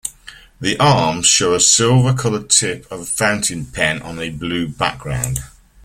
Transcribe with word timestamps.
The 0.59 0.79
arms 0.79 1.27
show 1.27 1.53
a 1.53 1.59
silver-colored 1.59 2.49
tip 2.49 2.91
of 2.91 3.01
a 3.01 3.05
fountain 3.05 3.65
pen 3.67 4.01
on 4.01 4.17
a 4.17 4.31
blue 4.31 4.67
background. 4.67 5.41